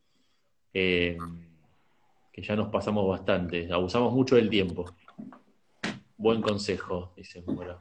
Eh, 0.74 1.17
que 2.32 2.41
ya 2.41 2.55
nos 2.55 2.70
pasamos 2.70 3.08
bastante, 3.08 3.72
abusamos 3.72 4.12
mucho 4.12 4.36
del 4.36 4.50
tiempo. 4.50 4.86
Buen 6.24 6.42
consejo, 6.42 7.13
dice 7.18 7.44
Mora. 7.46 7.77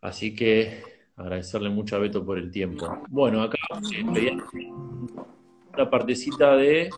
Así 0.00 0.34
que 0.34 0.82
Agradecerle 1.16 1.68
mucho 1.68 1.96
a 1.96 1.98
Beto 1.98 2.24
por 2.24 2.38
el 2.38 2.50
tiempo. 2.50 3.04
Bueno, 3.08 3.42
acá 3.42 3.58
eh, 4.16 4.36
una 5.72 5.90
partecita 5.90 6.56
de, 6.56 6.90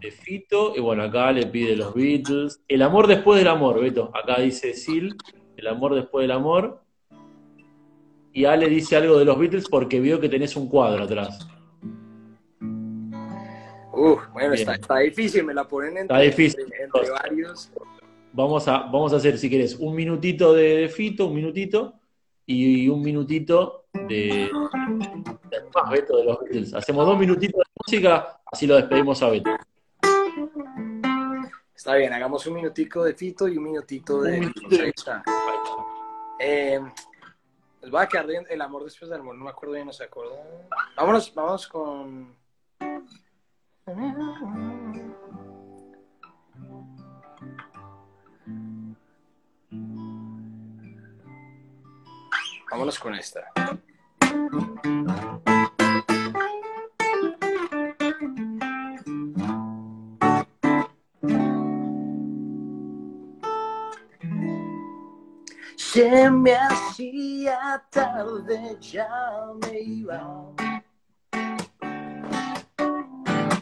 de 0.00 0.10
Fito, 0.10 0.74
y 0.76 0.80
bueno, 0.80 1.04
acá 1.04 1.30
le 1.30 1.46
pide 1.46 1.76
los 1.76 1.94
Beatles. 1.94 2.60
El 2.66 2.82
amor 2.82 3.06
después 3.06 3.38
del 3.38 3.48
amor, 3.48 3.80
Beto. 3.80 4.10
Acá 4.14 4.40
dice 4.40 4.74
Sil, 4.74 5.16
el 5.56 5.66
amor 5.68 5.94
después 5.94 6.24
del 6.24 6.32
amor. 6.32 6.82
Y 8.32 8.46
Ale 8.46 8.68
dice 8.68 8.96
algo 8.96 9.16
de 9.18 9.24
los 9.24 9.38
Beatles 9.38 9.68
porque 9.68 10.00
vio 10.00 10.20
que 10.20 10.28
tenés 10.28 10.56
un 10.56 10.68
cuadro 10.68 11.04
atrás. 11.04 11.48
Uh, 13.92 14.16
bueno, 14.32 14.54
está, 14.54 14.98
difícil, 14.98 15.44
me 15.44 15.54
la 15.54 15.68
ponen 15.68 15.98
entre, 15.98 16.26
entre, 16.26 17.10
varios. 17.10 17.70
Vamos 18.36 18.66
a, 18.66 18.78
vamos 18.78 19.12
a 19.12 19.16
hacer, 19.16 19.38
si 19.38 19.48
querés, 19.48 19.76
un 19.76 19.94
minutito 19.94 20.52
de, 20.52 20.88
Fito, 20.88 21.28
un 21.28 21.34
minutito, 21.34 22.00
y 22.44 22.88
un 22.88 23.00
minutito 23.00 23.84
de, 23.92 24.50
más 25.72 25.90
Beto 25.90 26.16
de 26.16 26.24
los 26.24 26.40
Beatles. 26.40 26.74
Hacemos 26.74 27.06
dos 27.06 27.16
minutitos 27.16 27.60
de 27.60 27.72
música, 27.78 28.40
así 28.50 28.66
lo 28.66 28.74
despedimos 28.74 29.22
a 29.22 29.30
Beto. 29.30 29.50
Está 31.76 31.94
bien, 31.94 32.12
hagamos 32.12 32.44
un 32.48 32.54
minutico 32.54 33.04
de 33.04 33.14
Fito 33.14 33.46
y 33.46 33.56
un 33.56 33.62
minutito 33.62 34.22
de. 34.22 34.50
Está. 34.84 35.22
Eh, 36.40 36.80
va 37.94 38.02
a 38.02 38.08
quedar 38.08 38.26
el 38.50 38.60
amor 38.60 38.82
después 38.82 39.08
del 39.12 39.20
amor, 39.20 39.36
no 39.36 39.44
me 39.44 39.50
acuerdo 39.50 39.76
bien, 39.76 39.86
no 39.86 39.92
se 39.92 40.02
acuerda. 40.02 40.34
Vámonos, 40.96 41.32
vamos 41.32 41.68
con. 41.68 42.34
Vámonos 52.84 52.98
con 52.98 53.14
esta. 53.14 53.50
Se 65.76 66.30
me 66.30 66.54
hacía 66.54 67.82
tarde, 67.88 68.76
ya 68.78 69.08
me 69.62 69.80
iba. 69.80 70.52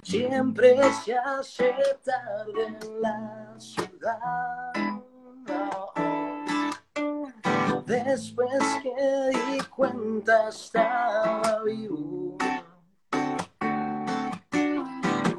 Siempre 0.03 0.93
se 1.05 1.17
hace 1.17 1.73
tarde 2.03 2.67
en 2.67 3.01
la 3.01 3.55
ciudad. 3.57 4.52
Después 7.93 8.63
que 8.83 9.31
di 9.35 9.61
cuenta 9.65 10.49
estaba 10.49 11.63
vivo. 11.63 12.39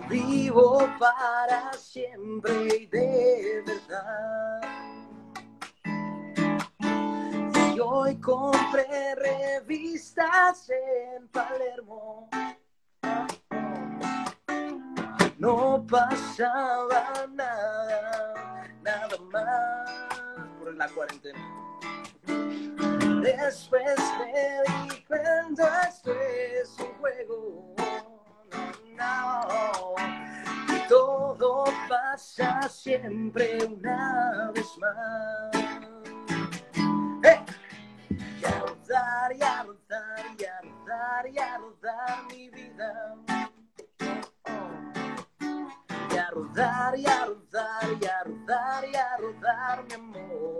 Vivo 0.08 0.88
para 1.00 1.74
siempre 1.74 2.68
y 2.82 2.86
de 2.86 3.64
verdad. 3.66 4.62
Y 7.74 7.80
hoy 7.80 8.18
compré 8.18 9.16
revistas 9.16 10.70
en 10.70 11.28
Palermo 11.30 12.30
no 15.40 15.86
pasaba 15.90 17.28
nada, 17.34 18.70
nada 18.84 19.18
más 19.32 19.90
por 20.60 20.74
la 20.76 20.88
cuarentena. 20.90 21.73
Después 22.25 24.00
me 24.20 24.89
di 24.89 25.03
cuenta, 25.06 25.84
esto 25.89 26.12
es 26.12 26.70
un 26.80 26.94
juego, 27.00 27.75
no, 28.96 29.96
y 30.68 30.88
todo 30.88 31.65
pasa 31.89 32.68
siempre 32.70 33.65
una 33.65 34.51
vez 34.53 34.77
más. 34.77 35.51
¡Hey! 37.24 37.39
Y 38.10 38.46
a 38.46 38.60
rodar, 38.60 39.36
y 39.36 39.42
a 39.42 39.63
rodar, 39.63 40.25
y 40.38 40.46
a 40.46 40.62
rodar, 40.62 41.27
y 41.27 41.39
a 41.39 41.58
rodar 41.58 42.25
mi 42.30 42.50
vida 42.50 43.15
rodar 46.34 46.98
y 46.98 47.06
a 47.06 47.25
rodar 47.25 47.98
y 48.01 48.06
a 48.06 48.24
rodar 48.24 48.86
y 48.89 48.96
a 48.96 49.18
rodar 49.18 49.84
mi 49.86 49.94
amor. 49.94 50.53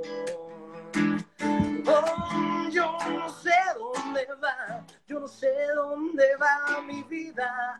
No 5.24 5.30
sé 5.30 5.54
dónde 5.74 6.36
va 6.36 6.82
mi 6.82 7.02
vida. 7.04 7.80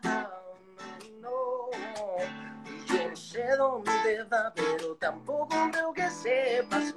No, 1.20 1.68
yo 2.86 3.10
no 3.10 3.14
sé 3.16 3.46
dónde 3.58 4.22
va, 4.32 4.50
pero 4.56 4.94
tampoco 4.96 5.54
creo 5.70 5.92
que 5.92 6.08
sepas 6.08 6.94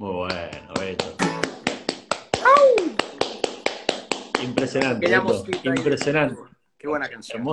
Muy 0.00 0.14
bueno, 0.14 0.72
Beto. 0.80 1.14
Impresionante, 4.42 5.06
impresionante. 5.62 6.40
Qué 6.78 6.88
buena 6.88 7.06
canción. 7.06 7.46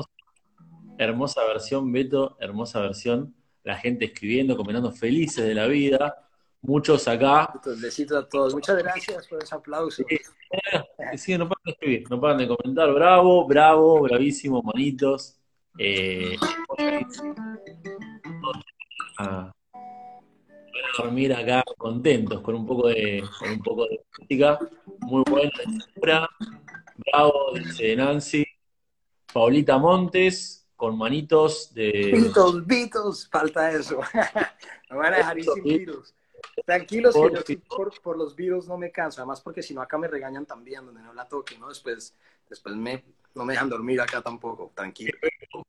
Hermosa, 0.97 1.43
versión, 1.43 1.91
Beto, 1.91 2.37
hermosa 2.39 2.79
versión. 2.79 3.35
La 3.63 3.75
gente 3.75 4.05
escribiendo, 4.05 4.55
comentando 4.55 4.93
felices 4.93 5.45
de 5.45 5.55
la 5.55 5.67
vida. 5.67 6.25
Muchos 6.61 7.05
acá. 7.09 7.51
Besitos 7.81 8.23
a 8.23 8.29
todos. 8.29 8.53
Muchas 8.53 8.77
gracias 8.77 9.27
por 9.27 9.43
ese 9.43 9.53
aplauso. 9.53 10.05
Sí, 11.17 11.37
no 11.37 11.49
paran 11.49 11.63
de 11.65 11.71
escribir, 11.73 12.09
no 12.09 12.21
paran 12.21 12.37
de 12.37 12.47
comentar. 12.47 12.93
Bravo, 12.93 13.45
bravo, 13.45 14.03
bravísimo, 14.03 14.61
monitos. 14.63 15.37
Eh, 15.77 16.37
a, 19.19 19.51
dormir 20.97 21.33
acá 21.33 21.63
contentos, 21.77 22.41
con 22.41 22.55
un 22.55 22.65
poco 22.65 22.87
de, 22.87 23.23
con 23.39 23.49
un 23.51 23.61
poco 23.61 23.85
de 23.85 24.03
música. 24.19 24.59
Muy 24.99 25.23
buena 25.29 25.51
Bravo, 26.95 27.53
dice 27.53 27.95
Nancy. 27.95 28.45
Paulita 29.31 29.77
Montes, 29.77 30.67
con 30.75 30.97
manitos 30.97 31.73
de. 31.73 32.11
Beatles, 32.11 32.65
Beatles, 32.65 33.29
falta 33.29 33.71
eso. 33.71 33.99
me 34.89 34.97
van 34.97 35.13
a 35.13 35.17
dejar 35.17 35.37
ir 35.37 35.45
sin 35.45 35.63
Beatles. 35.63 36.15
Tranquilos 36.65 37.15
que 37.45 37.55
yo 37.55 37.61
por, 37.67 38.01
por, 38.01 38.17
los 38.17 38.35
Beatles 38.35 38.67
no 38.67 38.77
me 38.77 38.91
canso, 38.91 39.21
además 39.21 39.41
porque 39.41 39.61
si 39.61 39.73
no 39.73 39.81
acá 39.81 39.97
me 39.97 40.07
regañan 40.07 40.45
también, 40.45 40.85
donde 40.85 41.01
no 41.01 41.13
la 41.13 41.27
toque, 41.27 41.57
¿no? 41.57 41.69
Después, 41.69 42.15
después 42.49 42.75
me, 42.75 43.03
no 43.35 43.45
me 43.45 43.53
dejan 43.53 43.69
dormir 43.69 44.01
acá 44.01 44.21
tampoco, 44.21 44.71
tranquilo. 44.73 45.17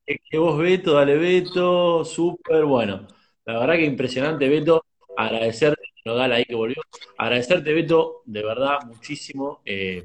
Que 0.07 0.38
vos, 0.38 0.59
Beto, 0.59 0.95
dale 0.95 1.17
Beto, 1.17 2.05
súper 2.05 2.65
bueno. 2.65 3.07
La 3.45 3.61
verdad 3.61 3.75
que 3.75 3.85
impresionante, 3.85 4.49
Beto. 4.49 4.85
Agradecerte, 5.18 5.82
ahí 6.06 6.44
que 6.44 6.54
volvió. 6.54 6.80
Agradecerte, 7.16 7.72
Beto, 7.72 8.22
de 8.25 8.40
verdad, 8.40 8.78
muchísimo. 8.87 9.62
Eh, 9.64 10.04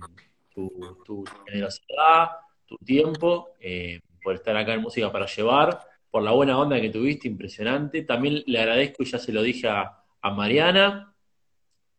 tu, 0.51 1.23
generosidad, 1.45 2.31
tu 2.65 2.77
tiempo, 2.77 3.49
eh, 3.59 3.99
por 4.23 4.33
estar 4.33 4.57
acá 4.57 4.73
en 4.73 4.81
Música 4.81 5.11
para 5.11 5.27
Llevar, 5.27 5.79
por 6.09 6.23
la 6.23 6.31
buena 6.31 6.57
onda 6.57 6.81
que 6.81 6.89
tuviste, 6.89 7.27
impresionante. 7.27 8.01
También 8.01 8.41
le 8.47 8.59
agradezco, 8.59 9.03
y 9.03 9.05
ya 9.05 9.19
se 9.19 9.31
lo 9.31 9.43
dije 9.43 9.67
a, 9.67 9.99
Mariana, 10.35 11.13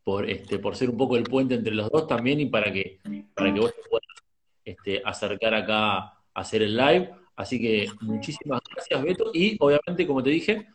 por, 0.02 0.28
este, 0.28 0.58
por 0.58 0.74
ser 0.74 0.90
un 0.90 0.96
poco 0.96 1.16
el 1.16 1.22
puente 1.22 1.54
entre 1.54 1.72
los 1.72 1.88
dos 1.90 2.08
también 2.08 2.40
y 2.40 2.46
para 2.46 2.72
que, 2.72 2.98
para 3.32 3.54
que 3.54 3.60
vos 3.60 3.72
te 3.76 3.88
puedas 3.88 4.06
este, 4.64 5.02
acercar 5.04 5.54
acá 5.54 5.96
a 5.98 6.20
hacer 6.34 6.62
el 6.62 6.76
live. 6.76 7.14
Así 7.36 7.60
que 7.60 7.86
muchísimas 8.00 8.60
gracias, 8.74 9.02
Beto. 9.02 9.30
Y 9.32 9.56
obviamente, 9.60 10.04
como 10.04 10.20
te 10.20 10.30
dije, 10.30 10.66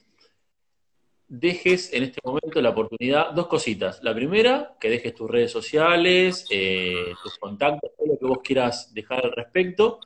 dejes 1.30 1.94
en 1.94 2.04
este 2.04 2.20
momento 2.24 2.60
la 2.62 2.70
oportunidad, 2.70 3.32
dos 3.32 3.48
cositas. 3.48 4.04
La 4.04 4.14
primera, 4.14 4.76
que 4.80 4.90
dejes 4.90 5.14
tus 5.16 5.30
redes 5.30 5.52
sociales, 5.52 6.46
eh, 6.50 7.14
tus 7.24 7.38
contactos, 7.38 7.92
todo 7.96 8.08
lo 8.08 8.20
que 8.20 8.26
vos 8.26 8.40
quieras 8.44 8.94
dejar 8.94 9.24
al 9.24 9.32
respecto. 9.32 10.00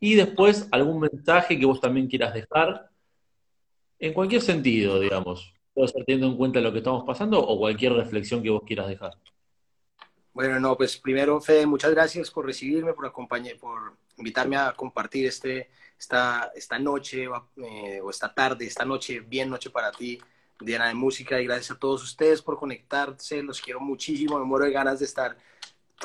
Y 0.00 0.14
después 0.14 0.68
algún 0.72 1.00
mensaje 1.00 1.58
que 1.58 1.64
vos 1.64 1.80
también 1.80 2.08
quieras 2.08 2.34
dejar, 2.34 2.90
en 3.98 4.12
cualquier 4.12 4.42
sentido, 4.42 5.00
digamos. 5.00 5.54
puede 5.72 5.88
ser 5.88 6.04
teniendo 6.04 6.26
en 6.26 6.36
cuenta 6.36 6.60
lo 6.60 6.72
que 6.72 6.78
estamos 6.78 7.04
pasando 7.04 7.40
o 7.40 7.58
cualquier 7.58 7.92
reflexión 7.94 8.42
que 8.42 8.50
vos 8.50 8.62
quieras 8.66 8.88
dejar. 8.88 9.12
Bueno, 10.34 10.60
no, 10.60 10.76
pues 10.76 10.98
primero, 10.98 11.40
Fede, 11.40 11.64
muchas 11.64 11.92
gracias 11.92 12.30
por 12.30 12.44
recibirme, 12.44 12.92
por 12.92 13.10
por 13.12 13.96
invitarme 14.18 14.56
a 14.56 14.72
compartir 14.72 15.26
este, 15.26 15.70
esta, 15.98 16.52
esta 16.54 16.78
noche 16.78 17.24
eh, 17.56 18.00
o 18.02 18.10
esta 18.10 18.34
tarde, 18.34 18.66
esta 18.66 18.84
noche, 18.84 19.20
bien 19.20 19.48
noche 19.48 19.70
para 19.70 19.90
ti, 19.92 20.18
Diana 20.60 20.88
de 20.88 20.94
Música, 20.94 21.40
y 21.40 21.44
gracias 21.44 21.72
a 21.72 21.78
todos 21.78 22.02
ustedes 22.02 22.42
por 22.42 22.58
conectarse, 22.58 23.42
los 23.42 23.60
quiero 23.60 23.80
muchísimo, 23.80 24.38
me 24.38 24.44
muero 24.44 24.64
de 24.64 24.72
ganas 24.72 24.98
de 24.98 25.04
estar 25.04 25.36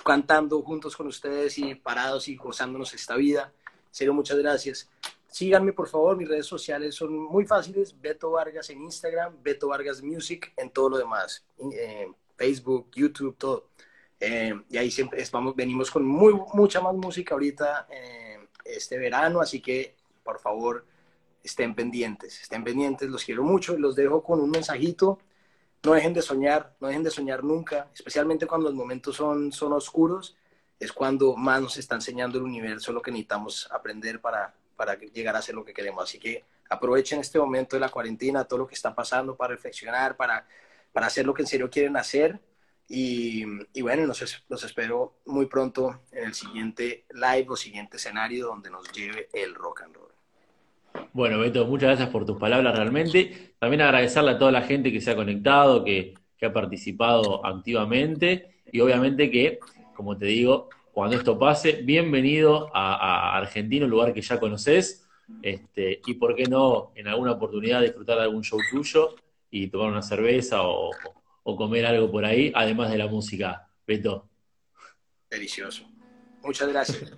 cantando 0.04 0.62
juntos 0.62 0.96
con 0.96 1.08
ustedes 1.08 1.58
y 1.58 1.76
parados 1.76 2.28
y 2.28 2.36
gozándonos 2.36 2.94
esta 2.94 3.16
vida. 3.16 3.54
En 4.00 4.10
muchas 4.12 4.38
gracias. 4.38 4.90
Síganme, 5.28 5.74
por 5.74 5.88
favor, 5.88 6.18
mis 6.18 6.28
redes 6.28 6.46
sociales 6.46 6.96
son 6.96 7.18
muy 7.18 7.46
fáciles, 7.46 8.00
Beto 8.00 8.32
Vargas 8.32 8.70
en 8.70 8.84
Instagram, 8.84 9.36
Beto 9.42 9.70
Vargas 9.70 10.02
Music 10.02 10.52
en 10.58 10.70
todo 10.70 10.90
lo 10.90 10.98
demás, 10.98 11.46
eh, 11.74 12.08
Facebook, 12.36 12.90
YouTube, 12.94 13.38
todo. 13.38 13.68
Eh, 14.20 14.54
y 14.70 14.78
ahí 14.78 14.92
siempre 14.92 15.24
vamos, 15.32 15.56
venimos 15.56 15.90
con 15.90 16.06
muy, 16.06 16.34
mucha 16.54 16.82
más 16.82 16.94
música 16.96 17.34
ahorita 17.34 17.88
eh, 17.90 18.40
este 18.66 18.98
verano, 18.98 19.40
así 19.40 19.62
que 19.62 19.96
por 20.24 20.40
favor 20.40 20.86
estén 21.44 21.76
pendientes, 21.76 22.42
estén 22.42 22.64
pendientes, 22.64 23.10
los 23.10 23.24
quiero 23.24 23.44
mucho 23.44 23.74
y 23.76 23.80
los 23.80 23.96
dejo 23.96 24.24
con 24.24 24.40
un 24.40 24.50
mensajito. 24.50 25.20
No 25.84 25.94
dejen 25.94 26.14
de 26.14 26.22
soñar, 26.22 26.76
no 26.80 26.88
dejen 26.88 27.04
de 27.04 27.10
soñar 27.10 27.44
nunca, 27.44 27.90
especialmente 27.94 28.46
cuando 28.46 28.68
los 28.70 28.76
momentos 28.76 29.16
son, 29.16 29.52
son 29.52 29.74
oscuros, 29.74 30.38
es 30.80 30.92
cuando 30.94 31.36
más 31.36 31.62
nos 31.62 31.78
está 31.78 31.96
enseñando 31.96 32.38
el 32.38 32.44
universo 32.44 32.92
lo 32.92 33.02
que 33.02 33.12
necesitamos 33.12 33.68
aprender 33.72 34.22
para, 34.22 34.54
para 34.76 34.96
llegar 34.96 35.36
a 35.36 35.42
ser 35.42 35.56
lo 35.56 35.66
que 35.66 35.74
queremos. 35.74 36.04
Así 36.04 36.20
que 36.20 36.44
aprovechen 36.70 37.20
este 37.20 37.40
momento 37.40 37.76
de 37.76 37.82
la 37.82 37.90
cuarentena, 37.90 38.46
todo 38.46 38.60
lo 38.60 38.68
que 38.68 38.76
está 38.76 38.94
pasando 38.96 39.36
para 39.36 39.54
reflexionar, 39.54 40.16
para, 40.16 40.48
para 40.92 41.08
hacer 41.08 41.26
lo 41.26 41.34
que 41.34 41.44
en 41.44 41.48
serio 41.48 41.70
quieren 41.70 41.98
hacer. 41.98 42.40
Y, 42.88 43.46
y 43.74 43.82
bueno, 43.82 44.06
los, 44.06 44.44
los 44.50 44.64
espero 44.64 45.16
muy 45.26 45.46
pronto 45.46 46.02
en 46.12 46.26
el 46.26 46.34
siguiente 46.34 47.06
live 47.12 47.48
o 47.50 47.56
siguiente 47.56 47.98
escenario 47.98 48.48
donde 48.48 48.70
nos 48.70 48.92
lleve 48.92 49.30
el 49.34 49.56
rock 49.56 49.84
and 49.84 49.96
roll. 49.96 50.11
Bueno, 51.14 51.40
Beto, 51.40 51.66
muchas 51.66 51.90
gracias 51.90 52.10
por 52.10 52.26
tus 52.26 52.38
palabras 52.38 52.76
realmente. 52.76 53.56
También 53.60 53.82
agradecerle 53.82 54.32
a 54.32 54.38
toda 54.38 54.52
la 54.52 54.62
gente 54.62 54.92
que 54.92 55.02
se 55.02 55.12
ha 55.12 55.16
conectado, 55.16 55.84
que, 55.84 56.14
ha 56.44 56.54
participado 56.54 57.46
activamente 57.46 58.64
y 58.72 58.80
obviamente 58.80 59.30
que, 59.30 59.60
como 59.96 60.18
te 60.18 60.26
digo, 60.26 60.70
cuando 60.92 61.16
esto 61.16 61.38
pase, 61.38 61.84
bienvenido 61.84 62.72
a, 62.74 63.38
Argentina, 63.38 63.86
un 63.86 63.92
lugar 63.92 64.12
que 64.12 64.24
ya 64.24 64.40
conoces, 64.40 65.08
este, 65.44 66.02
y 66.04 66.16
por 66.16 66.36
qué 66.36 66.46
no 66.46 66.94
en 66.96 67.08
alguna 67.08 67.34
oportunidad 67.34 67.84
disfrutar 67.84 68.18
de 68.18 68.24
algún 68.24 68.44
show 68.44 68.60
tuyo 68.72 69.16
y 69.52 69.68
tomar 69.68 69.92
una 69.92 70.02
cerveza 70.02 70.64
o, 70.64 70.90
o 71.44 71.56
comer 71.56 71.86
algo 71.86 72.10
por 72.10 72.26
ahí, 72.26 72.52
además 72.56 72.90
de 72.90 72.98
la 72.98 73.06
música. 73.06 73.68
Beto. 73.86 74.28
Delicioso. 75.30 75.86
Muchas 76.42 76.68
gracias. 76.70 77.12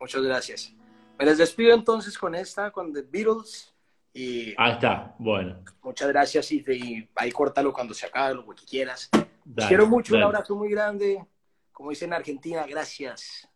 Muchas 0.00 0.22
gracias. 0.22 0.79
Me 1.20 1.26
les 1.26 1.36
despido 1.36 1.74
entonces 1.74 2.16
con 2.16 2.34
esta, 2.34 2.70
con 2.70 2.94
The 2.94 3.02
Beatles. 3.02 3.74
Y 4.14 4.54
Ahí 4.56 4.72
está, 4.72 5.14
bueno. 5.18 5.62
Muchas 5.82 6.08
gracias 6.08 6.50
y, 6.50 7.06
ahí 7.14 7.30
córtalo 7.30 7.74
cuando 7.74 7.92
se 7.92 8.06
acabe, 8.06 8.36
lo 8.36 8.46
que 8.54 8.64
quieras. 8.64 9.10
quiero 9.68 9.86
mucho, 9.86 10.16
un 10.16 10.22
abrazo 10.22 10.56
muy 10.56 10.70
grande. 10.70 11.22
Como 11.72 11.90
dicen 11.90 12.08
en 12.08 12.14
Argentina, 12.14 12.64
gracias. 12.66 13.46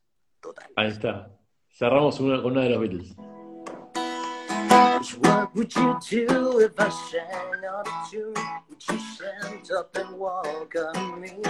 Total. 0.41 0.71
Ahí 0.77 0.89
está. 0.89 1.31
Cerramos 1.71 2.19
con 2.19 2.45
uno 2.45 2.61
de 2.61 2.69
los 2.69 2.81
Beatles. 2.81 3.17
What 5.23 5.55
would 5.55 5.73
you 5.75 5.99
do 6.11 6.61
if 6.61 6.79
I 6.79 6.91
sang 6.91 7.65
out 7.65 7.89
a 7.89 8.11
tune? 8.11 8.35
Would 8.69 8.83
you 8.91 8.99
stand 8.99 9.71
up 9.73 9.97
and 9.97 10.19
walk 10.19 10.77
on 10.77 11.19
me? 11.19 11.41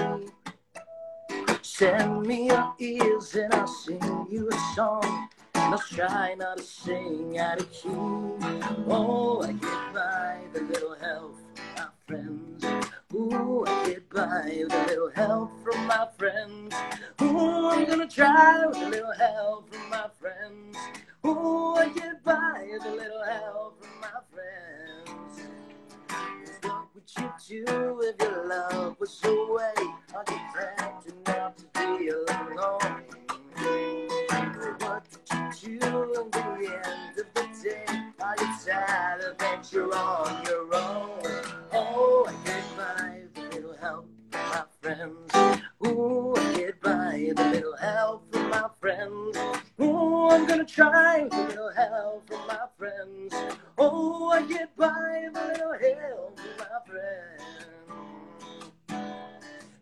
Send 1.61 2.25
me 2.25 2.47
your 2.47 2.73
ears 2.79 3.35
and 3.35 3.53
I'll 3.53 3.67
sing 3.67 4.29
you 4.31 4.49
a 4.49 4.75
song. 4.77 5.29
Must 5.71 5.93
try 5.95 6.35
not 6.35 6.59
to 6.59 6.63
sing 6.63 7.39
out 7.39 7.61
of 7.61 7.73
key. 7.73 7.89
Oh, 7.89 9.43
I 9.43 9.53
get 9.53 9.95
by 9.95 10.41
with 10.53 10.63
a 10.63 10.65
little 10.67 10.95
help 10.95 11.37
from 11.55 11.75
my 11.77 11.89
friends. 12.07 12.65
Ooh, 13.15 13.65
I 13.67 13.87
get 13.87 14.11
by 14.11 14.45
with 14.63 14.73
a 14.73 14.87
little 14.87 15.11
help 15.11 15.51
from 15.65 15.87
my 15.87 16.07
friends. 16.19 16.75
Ooh, 17.23 17.69
I'm 17.71 17.87
gonna 17.87 18.07
try 18.07 18.67
with 18.67 18.77
a 18.77 18.89
little 18.89 19.13
help 19.13 19.73
from 19.73 19.91
my 19.91 20.07
friends. 20.21 20.77
Ooh, 21.27 21.75
I 21.77 21.89
get 21.89 22.23
by 22.23 22.69
with 22.71 22.85
a 22.85 22.91
little 22.91 23.25
help 23.25 23.83
from 23.83 24.01
my 24.01 24.21
friends. 24.33 25.41
What 26.63 26.95
would 26.95 27.11
you 27.49 27.65
do 27.67 28.01
if 28.03 28.21
your 28.21 28.47
love 28.47 28.97
was 29.01 29.21
away? 29.25 29.75
Are 30.15 30.25
you 30.29 30.41
trapped 30.53 31.07
enough 31.07 31.57
to 31.57 31.99
be 31.99 32.09
alone? 32.09 33.24
You 35.67 35.79
the 35.79 36.81
end 36.87 37.19
of 37.19 37.27
the 37.35 37.47
day. 37.63 37.85
Are 38.21 38.35
you 38.39 38.49
tired 38.65 39.39
that 39.39 39.73
you're 39.73 39.95
on 39.95 40.45
your 40.45 40.75
own? 40.75 41.23
Oh, 41.73 42.27
I 42.29 42.47
get 42.47 42.65
by 42.77 43.23
with 43.35 43.55
little 43.55 43.77
help 43.77 44.09
from 44.31 44.41
my 44.49 44.65
friends. 44.81 45.35
Ooh, 45.87 46.35
I 46.37 46.53
get 46.55 46.81
by 46.81 47.25
with 47.29 47.39
little 47.39 47.77
help 47.77 48.33
from 48.33 48.51
my 48.51 48.69
friends. 48.81 49.37
Ooh, 49.81 50.29
I'm 50.29 50.47
gonna 50.47 50.65
try 50.65 51.25
with 51.25 51.33
little 51.33 51.73
help 51.73 52.29
from 52.29 52.47
my 52.47 52.67
friends. 52.77 53.35
Oh, 53.79 54.31
I 54.31 54.43
get 54.43 54.77
by 54.77 55.29
with 55.33 55.35
little 55.35 55.73
help 55.73 56.41
from 56.41 56.57
my 56.59 56.79
friends. 56.87 57.43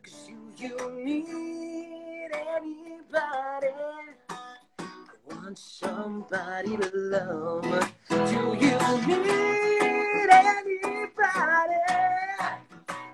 Cause 0.03 0.29
you, 0.29 0.39
you 0.57 1.05
need 1.05 2.31
anybody 2.33 3.69
want 5.53 5.59
somebody 5.59 6.77
to 6.79 6.91
love. 6.95 7.93
Do 8.09 8.17
you 8.17 8.55
need 9.19 10.31
anybody? 10.31 11.77
I 12.41 12.57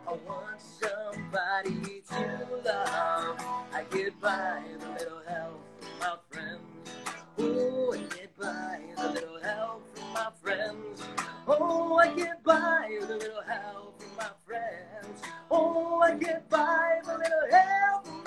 want 0.07 0.61
somebody 0.61 2.03
to 2.11 2.49
love. 2.65 3.37
I 3.73 3.85
get 3.91 4.21
by 4.21 4.63
with 4.73 4.85
a 4.85 4.93
little 4.93 5.23
help 5.27 5.61
from 5.81 5.99
my 5.99 6.15
friends. 6.31 6.91
Oh, 7.39 7.93
I 7.93 7.99
get 8.15 8.39
by 8.39 8.81
with 8.89 9.01
a 9.01 9.09
little 9.09 9.41
help 9.41 9.97
from 9.97 10.13
my 10.13 10.31
friends. 10.41 11.03
Oh, 11.49 11.97
I 11.97 12.15
get 12.15 12.45
by 12.45 12.99
with 13.01 13.11
a 13.11 13.17
little 13.17 13.43
help 13.43 14.01
from 14.01 14.17
my 14.17 14.31
friends. 14.47 15.23
Oh, 15.51 16.01
I 16.03 16.15
get 16.15 16.49
by 16.49 17.01
with 17.01 17.09
a 17.09 17.19
little 17.19 17.51
help 17.51 18.18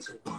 to 0.00 0.35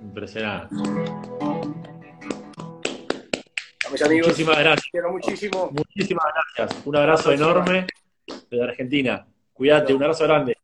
Impresionante. 0.00 0.74
Amigos. 4.04 4.28
Muchísimas 4.28 4.58
gracias. 4.58 4.88
Quiero 4.90 5.12
muchísimo. 5.12 5.70
Muchísimas 5.72 6.26
gracias. 6.56 6.86
Un 6.86 6.96
abrazo 6.96 7.32
enorme 7.32 7.86
desde 8.50 8.64
Argentina. 8.64 9.26
Cuídate, 9.52 9.94
un 9.94 10.02
abrazo 10.02 10.24
grande. 10.24 10.57